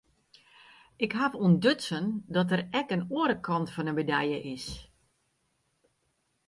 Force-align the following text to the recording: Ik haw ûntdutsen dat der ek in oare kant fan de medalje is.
Ik 1.05 1.11
haw 1.19 1.33
ûntdutsen 1.45 2.05
dat 2.33 2.49
der 2.51 2.61
ek 2.79 2.87
in 2.95 3.07
oare 3.17 3.37
kant 3.47 3.67
fan 3.73 3.87
de 3.87 3.93
medalje 3.99 4.39
is. 4.55 4.65